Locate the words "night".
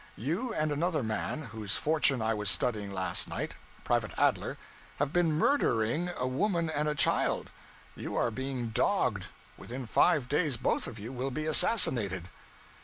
3.29-3.53